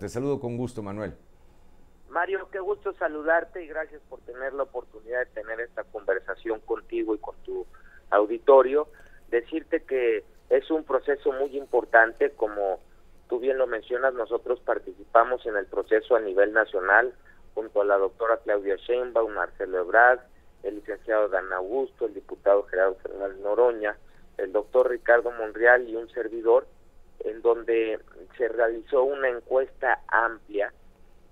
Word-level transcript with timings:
Te 0.00 0.08
saludo 0.08 0.40
con 0.40 0.56
gusto, 0.56 0.82
Manuel. 0.82 1.12
Mario, 2.08 2.48
qué 2.50 2.58
gusto 2.58 2.94
saludarte 2.94 3.62
y 3.62 3.66
gracias 3.66 4.00
por 4.08 4.18
tener 4.20 4.54
la 4.54 4.62
oportunidad 4.62 5.18
de 5.18 5.26
tener 5.26 5.60
esta 5.60 5.84
conversación 5.84 6.60
contigo 6.60 7.14
y 7.14 7.18
con 7.18 7.36
tu 7.44 7.66
auditorio. 8.08 8.88
Decirte 9.28 9.84
que 9.84 10.24
es 10.48 10.70
un 10.70 10.84
proceso 10.84 11.32
muy 11.32 11.54
importante, 11.54 12.30
como 12.30 12.80
tú 13.28 13.40
bien 13.40 13.58
lo 13.58 13.66
mencionas, 13.66 14.14
nosotros 14.14 14.58
participamos 14.60 15.44
en 15.44 15.58
el 15.58 15.66
proceso 15.66 16.16
a 16.16 16.20
nivel 16.20 16.54
nacional 16.54 17.12
junto 17.52 17.82
a 17.82 17.84
la 17.84 17.98
doctora 17.98 18.38
Claudia 18.38 18.76
Sheinbaum, 18.76 19.34
Marcelo 19.34 19.80
Ebrard, 19.80 20.20
el 20.62 20.76
licenciado 20.76 21.28
Dan 21.28 21.52
Augusto, 21.52 22.06
el 22.06 22.14
diputado 22.14 22.62
Gerardo 22.68 22.94
Fernández 23.02 23.38
Noroña, 23.40 23.98
el 24.38 24.50
doctor 24.50 24.88
Ricardo 24.88 25.30
Monreal 25.30 25.86
y 25.90 25.94
un 25.94 26.08
servidor, 26.08 26.66
en 27.24 27.42
donde 27.42 28.00
se 28.36 28.48
realizó 28.48 29.04
una 29.04 29.28
encuesta 29.28 30.00
amplia 30.08 30.72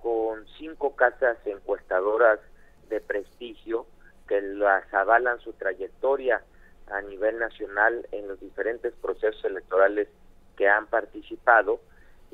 con 0.00 0.46
cinco 0.58 0.94
casas 0.94 1.38
encuestadoras 1.44 2.40
de 2.88 3.00
prestigio 3.00 3.86
que 4.28 4.40
las 4.40 4.92
avalan 4.92 5.40
su 5.40 5.52
trayectoria 5.54 6.42
a 6.90 7.00
nivel 7.02 7.38
nacional 7.38 8.06
en 8.12 8.28
los 8.28 8.40
diferentes 8.40 8.94
procesos 8.94 9.44
electorales 9.44 10.08
que 10.56 10.68
han 10.68 10.86
participado. 10.86 11.80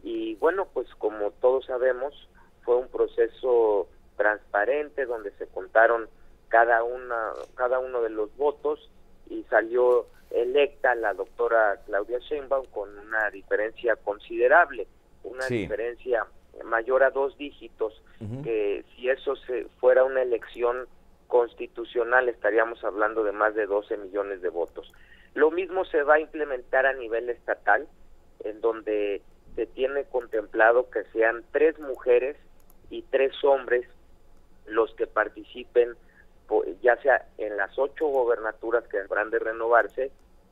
Y 0.03 0.35
bueno 0.37 0.69
pues 0.73 0.89
como 0.97 1.31
todos 1.33 1.67
sabemos 1.67 2.29
fue 2.63 2.77
un 2.77 2.89
proceso 2.89 3.89
transparente 4.17 5.07
donde 5.07 5.33
se 5.33 5.47
contaron 5.47 6.09
cada 6.49 6.83
una 6.85 7.33
cada 7.55 7.79
uno 7.79 8.03
de 8.03 8.11
los 8.11 8.35
votos 8.37 8.91
y 9.31 9.43
salió 9.45 10.07
electa 10.31 10.95
la 10.95 11.15
doctora 11.15 11.81
Claudia 11.87 12.19
Sheinbaum 12.19 12.67
con 12.67 12.99
una 12.99 13.31
diferencia 13.31 13.97
considerable 13.97 14.87
una 15.25 15.47
diferencia 15.47 16.27
mayor 16.65 17.03
a 17.03 17.11
dos 17.11 17.37
dígitos, 17.37 18.01
que 18.43 18.85
si 18.95 19.09
eso 19.09 19.35
se 19.37 19.65
fuera 19.81 20.05
una 20.05 20.23
elección 20.23 20.87
constitucional 21.27 22.29
estaríamos 22.29 22.85
hablando 22.85 23.25
de 23.25 23.33
más 23.33 23.55
de 23.55 23.67
12 23.67 23.97
millones 23.97 24.41
de 24.41 24.51
votos. 24.51 24.93
Lo 25.35 25.51
mismo 25.51 25.85
se 25.85 26.03
va 26.03 26.15
a 26.15 26.21
implementar 26.21 26.87
a 26.87 26.93
nivel 26.93 27.29
estatal, 27.29 27.89
en 28.45 28.61
donde 28.61 29.21
se 29.57 29.67
tiene 29.67 30.05
contemplado 30.05 30.89
que 30.91 31.05
sean 31.13 31.45
tres 31.51 31.79
mujeres 31.81 32.37
y 32.91 33.03
tres 33.03 33.33
hombres 33.43 33.87
los 34.67 34.95
que 34.95 35.07
participen, 35.07 35.97
ya 36.83 36.97
sea 37.03 37.27
en 37.39 37.57
las 37.57 37.79
ocho 37.79 38.07
gobernaturas 38.09 38.85
que 38.89 39.01
habrán 39.01 39.31
de 39.31 39.39
renovarse 39.39 40.11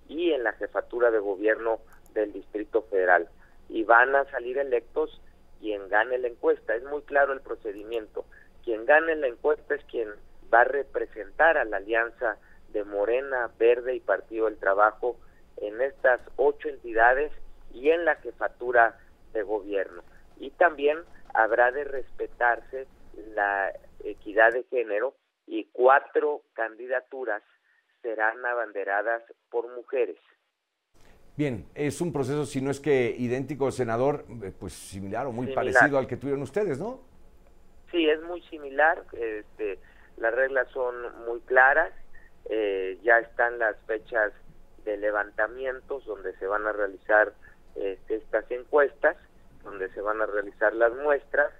y 0.09 0.33
en 0.33 0.45
la 0.45 0.53
jefatura 0.55 1.11
de 1.11 1.19
gobierno 1.19 1.81
del 2.15 2.33
Distrito 2.33 2.83
Federal. 2.83 3.29
Y 3.69 3.85
van 3.85 4.15
a 4.15 4.25
salir 4.31 4.59
electos 4.59 5.21
quien 5.61 5.89
gane 5.89 6.19
la 6.19 6.29
encuesta. 6.29 6.75
Es 6.75 6.85
muy 6.85 7.03
claro 7.03 7.33
el 7.33 7.41
procedimiento. 7.41 8.25
Quien 8.65 8.85
gane 8.85 9.17
la 9.17 9.29
encuesta 9.29 9.75
es 9.75 9.85
quien 9.85 10.09
va 10.53 10.63
a 10.63 10.65
representar 10.65 11.57
a 11.57 11.65
la 11.65 11.79
alianza 11.79 12.37
de 12.73 12.85
Morena, 12.85 13.51
Verde 13.59 13.95
y 13.95 14.01
Partido 14.01 14.47
del 14.47 14.59
Trabajo 14.59 15.17
en 15.59 15.81
estas 15.81 16.21
ocho 16.37 16.69
entidades 16.69 17.33
y 17.73 17.91
en 17.91 18.05
la 18.05 18.17
jefatura 18.17 18.99
de 19.33 19.43
gobierno. 19.43 20.03
Y 20.39 20.51
también 20.51 20.99
habrá 21.35 21.71
de 21.71 21.85
respetarse 21.85 22.87
la 23.35 23.73
equidad 24.05 24.53
de 24.53 24.65
género 24.65 25.15
y 25.47 25.69
cuatro 25.73 26.43
candidaturas 26.55 27.43
serán 28.03 28.45
abanderadas 28.45 29.23
por 29.51 29.75
mujeres. 29.75 30.19
Bien, 31.37 31.67
es 31.75 32.01
un 32.01 32.13
proceso, 32.13 32.45
si 32.45 32.61
no 32.61 32.71
es 32.71 32.79
que 32.79 33.15
idéntico, 33.17 33.71
senador, 33.71 34.25
eh, 34.43 34.53
pues 34.59 34.75
similar 34.75 35.27
o 35.27 35.33
muy 35.33 35.47
parecido 35.55 35.99
al 35.99 36.07
que 36.07 36.17
tuvieron 36.17 36.43
ustedes, 36.43 36.79
¿no? 36.79 37.01
Sí, 37.91 38.09
es 38.09 38.23
muy 38.23 38.43
similar. 38.43 39.03
Este, 39.13 39.79
las 40.19 40.35
reglas 40.35 40.69
son 40.73 40.95
muy 41.25 41.41
claras. 41.41 41.93
Eh, 42.51 42.99
ya 43.03 43.19
están 43.19 43.59
las 43.59 43.77
fechas 43.87 44.33
de 44.85 44.97
levantamientos 44.97 46.05
donde 46.05 46.37
se 46.37 46.47
van 46.47 46.67
a 46.67 46.73
realizar 46.73 47.33
este, 47.77 48.17
estas 48.17 48.51
encuestas, 48.51 49.17
donde 49.63 49.89
se 49.91 50.01
van 50.01 50.21
a 50.21 50.27
realizar 50.27 50.75
las 50.75 50.93
muestras 50.95 51.53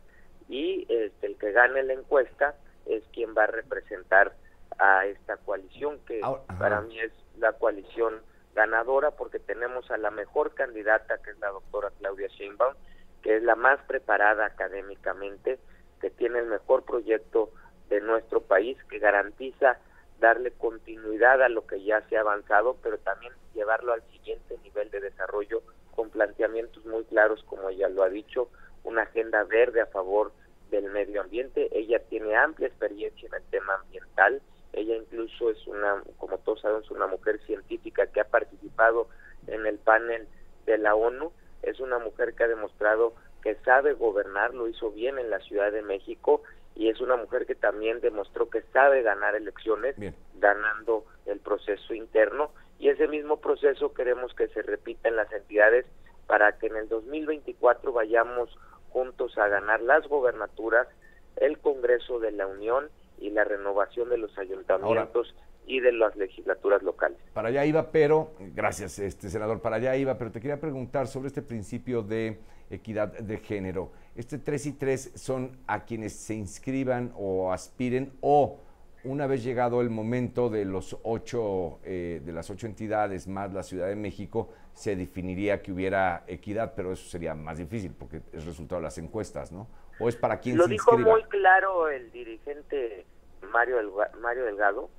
y 0.49 0.87
este, 0.89 1.29
el 1.29 1.37
que 1.37 1.53
gane 1.53 1.83
la 1.83 1.95
encuesta 1.95 2.57
es 2.87 3.03
quien 3.13 3.35
va 3.37 3.45
a 3.45 3.49
representar 3.49 4.35
a 4.79 5.07
esta 5.07 5.37
coalición 5.39 5.99
que 6.07 6.21
para 6.59 6.81
mí 6.81 6.99
es 6.99 7.13
la 7.39 7.53
coalición 7.53 8.21
ganadora 8.55 9.13
porque 9.13 9.39
tenemos 9.39 9.91
a 9.91 9.97
la 9.97 10.11
mejor 10.11 10.55
candidata 10.55 11.19
que 11.19 11.31
es 11.31 11.39
la 11.39 11.49
doctora 11.49 11.91
Claudia 11.99 12.29
Sheinbaum, 12.29 12.75
que 13.23 13.37
es 13.37 13.43
la 13.43 13.55
más 13.55 13.81
preparada 13.87 14.47
académicamente, 14.47 15.59
que 16.01 16.11
tiene 16.11 16.41
el 16.41 16.47
mejor 16.47 16.85
proyecto 16.85 17.51
de 17.89 18.01
nuestro 18.01 18.41
país, 18.41 18.77
que 18.91 18.99
garantiza 18.99 19.79
darle 20.19 20.53
continuidad 20.53 21.43
a 21.43 21.49
lo 21.49 21.67
que 21.67 21.83
ya 21.83 22.01
se 22.09 22.17
ha 22.17 22.21
avanzado, 22.21 22.77
pero 22.83 22.99
también 22.99 23.33
llevarlo 23.55 23.93
al 23.93 24.03
siguiente 24.11 24.57
nivel 24.63 24.91
de 24.91 25.01
desarrollo 25.01 25.63
con 25.95 26.11
planteamientos 26.11 26.85
muy 26.87 27.05
claros, 27.05 27.43
como 27.45 27.69
ella 27.69 27.89
lo 27.89 28.03
ha 28.03 28.09
dicho, 28.09 28.49
una 28.85 29.03
agenda 29.03 29.45
verde 29.45 29.81
a 29.81 29.87
favor 29.87 30.33
del 30.71 30.91
medio 30.91 31.21
ambiente. 31.21 31.69
Ella 31.73 32.01
tiene 32.23 32.37
amplia 32.37 32.69
experiencia 32.69 33.29
en 33.29 33.35
el 33.35 33.43
tema 33.51 33.75
ambiental, 33.75 34.41
ella 34.73 34.97
incluso 34.97 35.51
es 35.51 35.67
una, 35.67 36.03
como 36.19 36.39
todos 36.39 36.61
sabemos, 36.61 36.91
una 36.91 37.07
mujer 37.07 37.41
científica 37.47 38.07
que 38.07 38.21
ha 38.21 38.25
participado 38.25 39.09
en 39.47 39.67
el 39.67 39.79
panel 39.79 40.27
de 40.65 40.79
la 40.79 40.95
ONU. 40.95 41.33
Es 41.63 41.79
una 41.81 41.99
mujer 41.99 42.35
que 42.35 42.45
ha 42.45 42.49
demostrado 42.49 43.15
que 43.43 43.55
sabe 43.57 43.93
gobernar, 43.93 44.55
lo 44.55 44.69
hizo 44.69 44.91
bien 44.91 45.19
en 45.19 45.31
la 45.31 45.41
Ciudad 45.41 45.73
de 45.73 45.83
México 45.83 46.43
y 46.75 46.89
es 46.89 47.01
una 47.01 47.17
mujer 47.17 47.45
que 47.45 47.55
también 47.55 48.01
demostró 48.01 48.49
que 48.49 48.63
sabe 48.73 49.03
ganar 49.03 49.35
elecciones, 49.35 49.95
ganando 50.37 51.05
el 51.27 51.39
proceso 51.41 51.93
interno. 51.93 52.51
Y 52.79 52.89
ese 52.89 53.09
mismo 53.09 53.41
proceso 53.41 53.93
queremos 53.93 54.33
que 54.35 54.49
se 54.49 54.63
repita 54.63 55.09
en 55.09 55.17
las 55.17 55.31
entidades 55.33 55.85
para 56.27 56.57
que 56.59 56.69
en 56.69 56.77
el 56.77 56.89
2024 56.89 57.93
vayamos 57.93 58.57
juntos 58.89 59.37
a 59.37 59.49
ganar 59.49 59.83
las 59.83 60.07
gobernaturas, 60.07 60.89
el 61.37 61.59
Congreso 61.59 62.19
de 62.19 62.33
la 62.33 62.47
Unión 62.47 62.89
y 63.19 63.31
la 63.31 63.45
renovación 63.45 64.09
de 64.11 64.19
los 64.19 64.37
ayuntamientos 64.39 65.35
y 65.67 65.81
de 65.81 65.93
las 65.93 66.17
legislaturas 66.17 66.83
locales. 66.83 67.19
Para 67.33 67.49
allá 67.49 67.65
iba, 67.65 67.91
pero, 67.91 68.33
gracias, 68.55 68.99
este 68.99 69.31
senador, 69.31 69.61
para 69.61 69.77
allá 69.77 69.97
iba, 69.97 70.19
pero 70.19 70.33
te 70.33 70.41
quería 70.41 70.61
preguntar 70.61 71.07
sobre 71.07 71.29
este 71.29 71.43
principio 71.43 72.03
de 72.03 72.39
equidad 72.71 73.13
de 73.13 73.39
género. 73.39 73.93
¿Este 74.17 74.39
3 74.39 74.67
y 74.67 74.73
3 74.73 75.13
son 75.15 75.59
a 75.67 75.85
quienes 75.85 76.15
se 76.15 76.35
inscriban 76.35 77.13
o 77.17 77.53
aspiren 77.53 78.13
o 78.21 78.59
una 79.05 79.27
vez 79.27 79.43
llegado 79.43 79.81
el 79.81 79.91
momento 79.91 80.49
de 80.49 80.65
los 80.65 80.97
ocho, 81.03 81.81
eh, 81.85 82.21
de 82.25 82.33
las 82.33 82.51
ocho 82.51 82.67
entidades 82.67 83.27
más 83.27 83.53
la 83.53 83.63
Ciudad 83.63 83.89
de 83.89 83.97
México, 83.97 84.51
se 84.75 84.97
definiría 84.97 85.61
que 85.61 85.73
hubiera 85.73 86.25
equidad, 86.27 86.75
pero 86.77 86.93
eso 86.93 87.09
sería 87.09 87.35
más 87.35 87.59
difícil 87.59 87.93
porque 87.99 88.23
es 88.33 88.45
resultado 88.45 88.81
de 88.81 88.85
las 88.85 88.99
encuestas, 88.99 89.51
¿no? 89.53 89.67
¿O 90.03 90.09
es 90.09 90.17
para 90.17 90.41
quien 90.41 90.57
Lo 90.57 90.65
se 90.65 90.71
dijo 90.71 90.99
muy 90.99 91.23
claro 91.25 91.89
el 91.89 92.11
dirigente 92.11 93.07
Mario, 93.53 93.95
Mario 94.21 94.45
Delgado, 94.45 94.91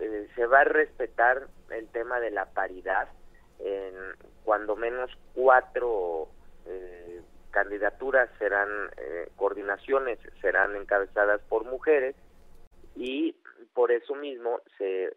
eh, 0.00 0.28
se 0.34 0.46
va 0.46 0.60
a 0.60 0.64
respetar 0.64 1.46
el 1.70 1.88
tema 1.88 2.20
de 2.20 2.30
la 2.30 2.46
paridad 2.46 3.08
en 3.58 3.94
cuando 4.44 4.74
menos 4.74 5.10
cuatro 5.34 6.28
eh, 6.64 7.20
candidaturas 7.50 8.30
serán, 8.38 8.68
eh, 8.96 9.28
coordinaciones 9.36 10.18
serán 10.40 10.74
encabezadas 10.74 11.42
por 11.48 11.64
mujeres 11.64 12.14
y 12.94 13.36
por 13.74 13.92
eso 13.92 14.14
mismo 14.14 14.60
se, 14.78 15.12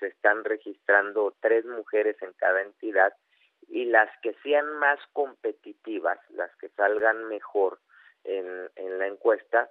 se 0.00 0.06
están 0.06 0.44
registrando 0.44 1.34
tres 1.40 1.64
mujeres 1.64 2.16
en 2.20 2.32
cada 2.34 2.60
entidad 2.60 3.14
y 3.68 3.86
las 3.86 4.10
que 4.22 4.34
sean 4.42 4.66
más 4.78 4.98
competitivas, 5.14 6.18
las 6.30 6.54
que 6.56 6.68
salgan 6.70 7.28
mejor 7.28 7.78
en, 8.24 8.70
en 8.76 8.98
la 8.98 9.06
encuesta, 9.06 9.70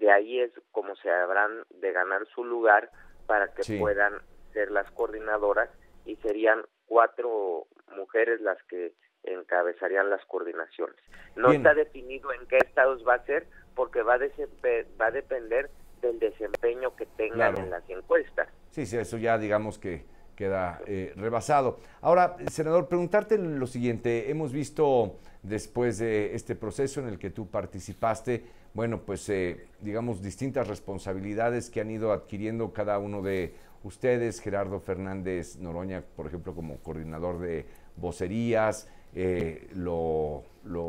de 0.00 0.10
ahí 0.10 0.40
es 0.40 0.50
como 0.72 0.96
se 0.96 1.10
habrán 1.10 1.64
de 1.70 1.92
ganar 1.92 2.26
su 2.34 2.44
lugar 2.44 2.90
para 3.26 3.52
que 3.54 3.78
puedan 3.78 4.14
ser 4.52 4.70
las 4.70 4.90
coordinadoras 4.92 5.70
y 6.04 6.16
serían 6.16 6.64
cuatro 6.86 7.66
mujeres 7.96 8.40
las 8.40 8.62
que 8.64 8.92
encabezarían 9.22 10.10
las 10.10 10.24
coordinaciones. 10.26 10.96
No 11.36 11.50
está 11.50 11.74
definido 11.74 12.32
en 12.32 12.46
qué 12.46 12.58
estados 12.58 13.06
va 13.06 13.14
a 13.14 13.24
ser 13.24 13.46
porque 13.74 14.02
va 14.02 14.14
a, 14.14 14.18
va 14.18 15.06
a 15.06 15.10
depender 15.10 15.70
del 16.02 16.18
desempeño 16.18 16.94
que 16.96 17.06
tengan 17.06 17.56
en 17.56 17.70
las 17.70 17.88
encuestas. 17.88 18.48
Sí, 18.70 18.86
sí, 18.86 18.98
eso 18.98 19.16
ya 19.16 19.38
digamos 19.38 19.78
que 19.78 20.04
queda 20.34 20.80
eh, 20.86 21.12
rebasado. 21.16 21.78
Ahora, 22.00 22.36
senador, 22.50 22.88
preguntarte 22.88 23.38
lo 23.38 23.66
siguiente. 23.66 24.30
Hemos 24.30 24.52
visto 24.52 25.16
después 25.42 25.98
de 25.98 26.34
este 26.34 26.54
proceso 26.56 27.00
en 27.00 27.08
el 27.08 27.18
que 27.18 27.30
tú 27.30 27.48
participaste, 27.48 28.44
bueno, 28.72 29.02
pues 29.02 29.28
eh, 29.28 29.66
digamos 29.80 30.22
distintas 30.22 30.66
responsabilidades 30.66 31.70
que 31.70 31.80
han 31.80 31.90
ido 31.90 32.12
adquiriendo 32.12 32.72
cada 32.72 32.98
uno 32.98 33.22
de 33.22 33.54
ustedes, 33.84 34.40
Gerardo 34.40 34.80
Fernández 34.80 35.56
Noroña, 35.58 36.02
por 36.16 36.26
ejemplo, 36.26 36.54
como 36.54 36.78
coordinador 36.78 37.38
de 37.38 37.66
vocerías, 37.96 38.88
eh, 39.14 39.68
lo, 39.74 40.42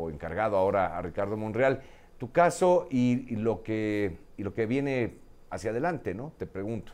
encargado 0.10 0.58
ahora 0.58 0.98
a 0.98 1.02
Ricardo 1.02 1.38
Monreal. 1.38 1.82
Tu 2.18 2.32
caso 2.32 2.88
y, 2.90 3.36
lo 3.36 3.62
que, 3.62 4.18
y 4.38 4.44
lo 4.44 4.54
que 4.54 4.66
viene 4.66 5.16
hacia 5.50 5.72
adelante, 5.72 6.14
¿no? 6.16 6.32
Te 6.38 6.48
pregunto. 6.48 6.94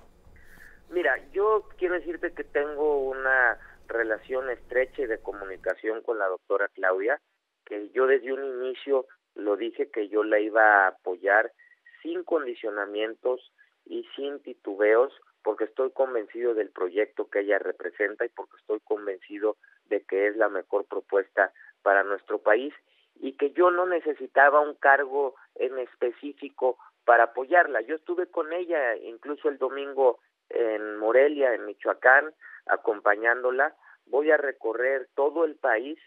Mira, 0.91 1.17
yo 1.31 1.63
quiero 1.77 1.95
decirte 1.95 2.33
que 2.33 2.43
tengo 2.43 2.99
una 3.09 3.57
relación 3.88 4.49
estrecha 4.49 5.03
y 5.03 5.05
de 5.05 5.21
comunicación 5.21 6.01
con 6.01 6.19
la 6.19 6.27
doctora 6.27 6.67
Claudia, 6.67 7.21
que 7.65 7.89
yo 7.91 8.07
desde 8.07 8.33
un 8.33 8.43
inicio 8.43 9.05
lo 9.35 9.55
dije 9.55 9.89
que 9.89 10.09
yo 10.09 10.25
la 10.25 10.41
iba 10.41 10.83
a 10.83 10.88
apoyar 10.88 11.53
sin 12.01 12.25
condicionamientos 12.25 13.53
y 13.85 14.05
sin 14.17 14.41
titubeos, 14.41 15.13
porque 15.43 15.63
estoy 15.63 15.91
convencido 15.91 16.53
del 16.53 16.71
proyecto 16.71 17.29
que 17.29 17.39
ella 17.39 17.57
representa 17.57 18.25
y 18.25 18.29
porque 18.29 18.57
estoy 18.57 18.81
convencido 18.81 19.55
de 19.85 20.01
que 20.01 20.27
es 20.27 20.35
la 20.35 20.49
mejor 20.49 20.85
propuesta 20.85 21.53
para 21.83 22.03
nuestro 22.03 22.39
país 22.39 22.73
y 23.15 23.38
que 23.38 23.51
yo 23.51 23.71
no 23.71 23.85
necesitaba 23.85 24.59
un 24.59 24.75
cargo 24.75 25.35
en 25.55 25.79
específico 25.79 26.77
para 27.05 27.25
apoyarla. 27.25 27.79
Yo 27.79 27.95
estuve 27.95 28.27
con 28.27 28.51
ella 28.51 28.97
incluso 28.97 29.47
el 29.47 29.57
domingo 29.57 30.19
en 30.53 30.98
Morelia, 30.98 31.53
en 31.53 31.65
Michoacán, 31.65 32.33
acompañándola. 32.65 33.75
Voy 34.06 34.31
a 34.31 34.38
recorrer 34.38 35.09
todo 35.15 35.45
el 35.45 35.56
país 35.56 35.98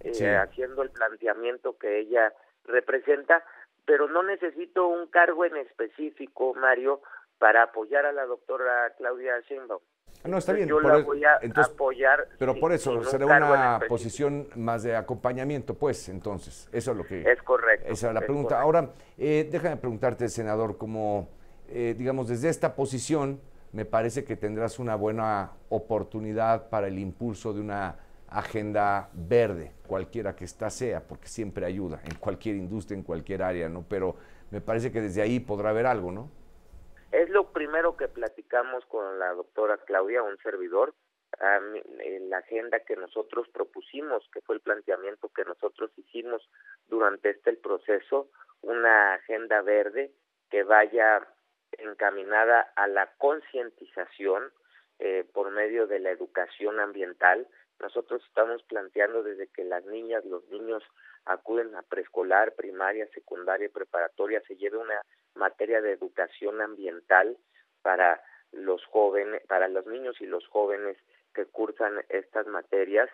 eh, 0.00 0.36
haciendo 0.36 0.82
el 0.82 0.90
planteamiento 0.90 1.76
que 1.78 1.98
ella 1.98 2.32
representa, 2.64 3.44
pero 3.84 4.08
no 4.08 4.22
necesito 4.22 4.86
un 4.86 5.08
cargo 5.08 5.44
en 5.44 5.56
específico, 5.56 6.54
Mario, 6.54 7.02
para 7.38 7.64
apoyar 7.64 8.06
a 8.06 8.12
la 8.12 8.26
doctora 8.26 8.92
Claudia 8.96 9.40
Sheinbaum. 9.48 9.80
No, 10.24 10.36
está 10.36 10.52
bien. 10.52 10.68
Yo 10.68 10.80
la 10.80 10.98
voy 10.98 11.24
a 11.24 11.40
apoyar. 11.62 12.28
Pero 12.38 12.54
por 12.56 12.72
eso, 12.72 13.02
será 13.04 13.24
una 13.26 13.80
posición 13.88 14.48
más 14.54 14.82
de 14.82 14.94
acompañamiento, 14.94 15.74
pues, 15.74 16.08
entonces. 16.08 16.68
Eso 16.72 16.90
es 16.90 16.96
lo 16.96 17.04
que... 17.04 17.22
Es 17.22 17.42
correcto. 17.42 17.90
Esa 17.90 18.08
es 18.08 18.14
la 18.14 18.20
pregunta. 18.20 18.60
Ahora, 18.60 18.90
eh, 19.16 19.48
déjame 19.50 19.78
preguntarte, 19.78 20.28
senador, 20.28 20.76
como, 20.76 21.30
eh, 21.68 21.94
digamos, 21.96 22.28
desde 22.28 22.50
esta 22.50 22.74
posición, 22.74 23.40
me 23.72 23.84
parece 23.84 24.24
que 24.24 24.36
tendrás 24.36 24.78
una 24.78 24.96
buena 24.96 25.52
oportunidad 25.68 26.68
para 26.70 26.88
el 26.88 26.98
impulso 26.98 27.52
de 27.52 27.60
una 27.60 27.96
agenda 28.28 29.10
verde, 29.12 29.72
cualquiera 29.86 30.36
que 30.36 30.44
ésta 30.44 30.70
sea, 30.70 31.06
porque 31.06 31.26
siempre 31.28 31.66
ayuda 31.66 32.00
en 32.04 32.16
cualquier 32.16 32.56
industria, 32.56 32.96
en 32.96 33.02
cualquier 33.04 33.42
área, 33.42 33.68
¿no? 33.68 33.84
Pero 33.88 34.16
me 34.50 34.60
parece 34.60 34.92
que 34.92 35.00
desde 35.00 35.22
ahí 35.22 35.40
podrá 35.40 35.70
haber 35.70 35.86
algo, 35.86 36.12
¿no? 36.12 36.30
Es 37.10 37.28
lo 37.30 37.52
primero 37.52 37.96
que 37.96 38.06
platicamos 38.06 38.84
con 38.86 39.18
la 39.18 39.32
doctora 39.32 39.78
Claudia, 39.78 40.22
un 40.22 40.38
servidor, 40.38 40.94
en 41.40 42.28
la 42.28 42.38
agenda 42.38 42.80
que 42.80 42.96
nosotros 42.96 43.48
propusimos, 43.52 44.28
que 44.32 44.40
fue 44.42 44.56
el 44.56 44.60
planteamiento 44.60 45.28
que 45.28 45.44
nosotros 45.44 45.90
hicimos 45.96 46.42
durante 46.88 47.30
este 47.30 47.52
proceso, 47.54 48.30
una 48.62 49.14
agenda 49.14 49.62
verde 49.62 50.12
que 50.50 50.64
vaya 50.64 51.26
encaminada 51.78 52.72
a 52.76 52.86
la 52.86 53.06
concientización 53.18 54.52
eh, 54.98 55.24
por 55.32 55.50
medio 55.50 55.86
de 55.86 55.98
la 55.98 56.10
educación 56.10 56.80
ambiental. 56.80 57.46
Nosotros 57.80 58.22
estamos 58.26 58.62
planteando 58.64 59.22
desde 59.22 59.48
que 59.48 59.64
las 59.64 59.84
niñas, 59.86 60.24
los 60.24 60.46
niños 60.50 60.82
acuden 61.24 61.74
a 61.74 61.82
preescolar, 61.82 62.54
primaria, 62.54 63.08
secundaria 63.14 63.66
y 63.66 63.70
preparatoria, 63.70 64.42
se 64.46 64.56
lleve 64.56 64.76
una 64.76 65.00
materia 65.34 65.80
de 65.80 65.92
educación 65.92 66.60
ambiental 66.60 67.36
para 67.82 68.22
los 68.52 68.84
jóvenes, 68.86 69.42
para 69.46 69.68
los 69.68 69.86
niños 69.86 70.20
y 70.20 70.26
los 70.26 70.46
jóvenes 70.48 70.96
que 71.34 71.46
cursan 71.46 72.04
estas 72.08 72.46
materias. 72.46 73.08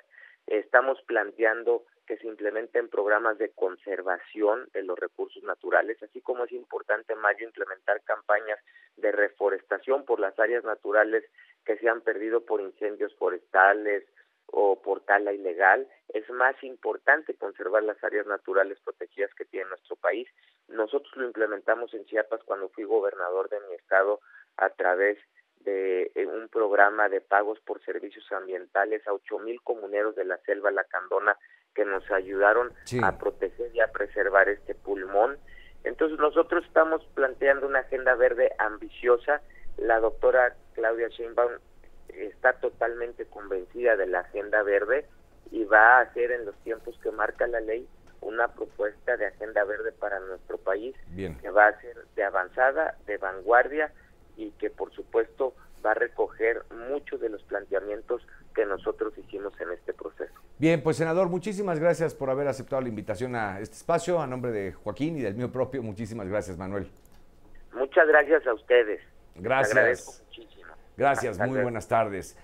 Estamos 0.46 1.00
planteando 1.02 1.84
que 2.06 2.16
se 2.18 2.26
implementen 2.26 2.88
programas 2.88 3.38
de 3.38 3.50
conservación 3.50 4.68
de 4.72 4.82
los 4.82 4.98
recursos 4.98 5.42
naturales, 5.42 6.02
así 6.02 6.20
como 6.20 6.44
es 6.44 6.52
importante, 6.52 7.14
Mayo, 7.14 7.46
implementar 7.46 8.02
campañas 8.02 8.58
de 8.96 9.12
reforestación 9.12 10.04
por 10.04 10.20
las 10.20 10.38
áreas 10.38 10.64
naturales 10.64 11.24
que 11.64 11.76
se 11.78 11.88
han 11.88 12.00
perdido 12.00 12.42
por 12.42 12.60
incendios 12.60 13.14
forestales 13.16 14.04
o 14.46 14.80
por 14.80 15.00
tala 15.00 15.32
ilegal. 15.32 15.88
Es 16.14 16.28
más 16.30 16.54
importante 16.62 17.34
conservar 17.34 17.82
las 17.82 18.02
áreas 18.02 18.26
naturales 18.26 18.78
protegidas 18.80 19.34
que 19.34 19.44
tiene 19.44 19.68
nuestro 19.68 19.96
país. 19.96 20.28
Nosotros 20.68 21.14
lo 21.16 21.26
implementamos 21.26 21.92
en 21.94 22.04
Chiapas 22.06 22.42
cuando 22.44 22.68
fui 22.70 22.84
gobernador 22.84 23.48
de 23.48 23.60
mi 23.68 23.74
estado 23.74 24.20
a 24.56 24.70
través 24.70 25.18
de 25.18 25.35
eh, 25.66 26.26
un 26.26 26.48
programa 26.48 27.08
de 27.08 27.20
pagos 27.20 27.58
por 27.60 27.84
servicios 27.84 28.24
ambientales 28.32 29.06
a 29.06 29.12
ocho 29.12 29.38
mil 29.38 29.60
comuneros 29.62 30.14
de 30.14 30.24
la 30.24 30.38
selva 30.38 30.70
lacandona 30.70 31.36
que 31.74 31.84
nos 31.84 32.10
ayudaron 32.10 32.72
a 33.02 33.18
proteger 33.18 33.74
y 33.74 33.80
a 33.80 33.92
preservar 33.92 34.48
este 34.48 34.74
pulmón. 34.74 35.36
Entonces 35.84 36.18
nosotros 36.18 36.64
estamos 36.64 37.04
planteando 37.14 37.66
una 37.66 37.80
agenda 37.80 38.14
verde 38.14 38.52
ambiciosa. 38.58 39.42
La 39.76 40.00
doctora 40.00 40.54
Claudia 40.74 41.08
Sheinbaum 41.08 41.52
está 42.08 42.54
totalmente 42.54 43.26
convencida 43.26 43.96
de 43.96 44.06
la 44.06 44.20
agenda 44.20 44.62
verde 44.62 45.06
y 45.50 45.64
va 45.64 45.98
a 45.98 46.00
hacer 46.00 46.32
en 46.32 46.46
los 46.46 46.56
tiempos 46.62 46.98
que 47.02 47.10
marca 47.10 47.46
la 47.46 47.60
ley 47.60 47.86
una 48.20 48.48
propuesta 48.48 49.16
de 49.16 49.26
agenda 49.26 49.64
verde 49.64 49.92
para 49.92 50.18
nuestro 50.20 50.58
país 50.58 50.96
que 51.14 51.50
va 51.50 51.68
a 51.68 51.80
ser 51.80 51.96
de 52.16 52.24
avanzada, 52.24 52.96
de 53.06 53.18
vanguardia 53.18 53.92
y 54.36 54.50
que 54.52 54.70
por 54.70 54.92
supuesto 54.92 55.54
va 55.84 55.92
a 55.92 55.94
recoger 55.94 56.62
muchos 56.90 57.20
de 57.20 57.28
los 57.28 57.42
planteamientos 57.44 58.26
que 58.54 58.64
nosotros 58.64 59.16
hicimos 59.18 59.52
en 59.60 59.72
este 59.72 59.92
proceso. 59.92 60.32
Bien, 60.58 60.82
pues 60.82 60.96
senador, 60.96 61.28
muchísimas 61.28 61.78
gracias 61.78 62.14
por 62.14 62.30
haber 62.30 62.48
aceptado 62.48 62.80
la 62.80 62.88
invitación 62.88 63.36
a 63.36 63.60
este 63.60 63.76
espacio. 63.76 64.20
A 64.20 64.26
nombre 64.26 64.50
de 64.50 64.72
Joaquín 64.72 65.18
y 65.18 65.20
del 65.20 65.34
mío 65.34 65.52
propio, 65.52 65.82
muchísimas 65.82 66.26
gracias, 66.28 66.56
Manuel. 66.56 66.88
Muchas 67.74 68.08
gracias 68.08 68.46
a 68.46 68.54
ustedes. 68.54 69.00
Gracias. 69.34 70.22
Gracias, 70.96 71.38
muy 71.38 71.60
buenas 71.60 71.86
tardes. 71.86 72.34